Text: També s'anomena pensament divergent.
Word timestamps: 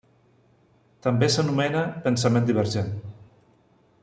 També 1.07 1.29
s'anomena 1.35 1.85
pensament 2.09 2.51
divergent. 2.51 2.93